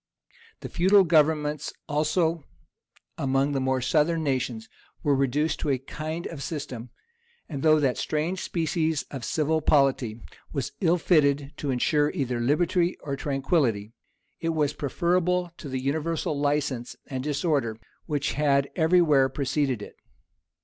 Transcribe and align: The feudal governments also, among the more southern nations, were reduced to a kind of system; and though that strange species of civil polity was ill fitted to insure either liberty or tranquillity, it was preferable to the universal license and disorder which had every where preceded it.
The 0.61 0.69
feudal 0.69 1.03
governments 1.03 1.71
also, 1.87 2.43
among 3.19 3.51
the 3.51 3.59
more 3.59 3.81
southern 3.81 4.23
nations, 4.23 4.67
were 5.03 5.13
reduced 5.15 5.59
to 5.59 5.69
a 5.69 5.77
kind 5.77 6.25
of 6.25 6.41
system; 6.41 6.89
and 7.47 7.61
though 7.61 7.79
that 7.79 7.99
strange 7.99 8.41
species 8.41 9.03
of 9.11 9.23
civil 9.23 9.61
polity 9.61 10.19
was 10.51 10.71
ill 10.81 10.97
fitted 10.97 11.53
to 11.57 11.69
insure 11.69 12.09
either 12.15 12.39
liberty 12.39 12.97
or 13.03 13.15
tranquillity, 13.15 13.93
it 14.39 14.55
was 14.55 14.73
preferable 14.73 15.51
to 15.57 15.69
the 15.69 15.79
universal 15.79 16.35
license 16.35 16.95
and 17.05 17.23
disorder 17.23 17.77
which 18.07 18.33
had 18.33 18.71
every 18.75 19.03
where 19.03 19.29
preceded 19.29 19.83
it. 19.83 19.95